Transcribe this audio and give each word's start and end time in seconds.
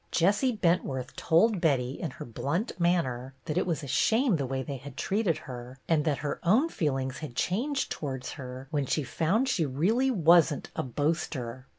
Jessie 0.09 0.53
Bentworth 0.53 1.15
told 1.15 1.61
Betty 1.61 1.91
in 1.99 2.09
her 2.09 2.25
blunt 2.25 2.79
manner 2.79 3.35
that 3.45 3.55
it 3.55 3.67
was 3.67 3.83
a 3.83 3.87
shame 3.87 4.37
the 4.37 4.47
way 4.47 4.63
they 4.63 4.77
had 4.77 4.97
treated 4.97 5.37
her, 5.45 5.77
and 5.87 6.05
that 6.05 6.17
her 6.25 6.39
own 6.41 6.69
feelings 6.69 7.19
had 7.19 7.35
changed 7.35 7.91
towards 7.91 8.31
her 8.31 8.67
when 8.71 8.87
she 8.87 9.03
found 9.03 9.47
she 9.47 9.63
really 9.63 10.09
was 10.09 10.51
n't 10.51 10.71
a 10.75 10.81
boaster. 10.81 11.67